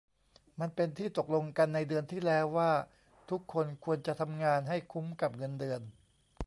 [0.59, 2.71] มันเป็นที่ตกลงกันในเดือนที่แล้วว่า
[3.29, 5.81] ทุกคนควรจะทำงานให้คุ้มกับเงินเดือน